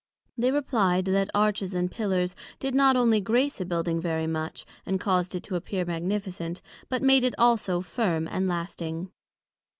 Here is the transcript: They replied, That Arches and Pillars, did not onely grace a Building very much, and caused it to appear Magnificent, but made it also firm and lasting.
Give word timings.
They 0.35 0.51
replied, 0.51 1.05
That 1.05 1.29
Arches 1.35 1.75
and 1.75 1.91
Pillars, 1.91 2.33
did 2.57 2.73
not 2.73 2.95
onely 2.95 3.21
grace 3.21 3.61
a 3.61 3.65
Building 3.65 4.01
very 4.01 4.25
much, 4.25 4.65
and 4.83 4.99
caused 4.99 5.35
it 5.35 5.43
to 5.43 5.55
appear 5.55 5.85
Magnificent, 5.85 6.63
but 6.89 7.03
made 7.03 7.23
it 7.23 7.35
also 7.37 7.81
firm 7.81 8.27
and 8.27 8.47
lasting. 8.47 9.11